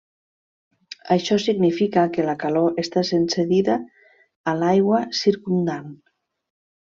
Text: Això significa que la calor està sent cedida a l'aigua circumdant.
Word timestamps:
Això 1.15 1.35
significa 1.43 2.05
que 2.15 2.25
la 2.29 2.35
calor 2.45 2.81
està 2.85 3.03
sent 3.11 3.27
cedida 3.37 3.75
a 4.53 4.59
l'aigua 4.63 5.03
circumdant. 5.23 5.93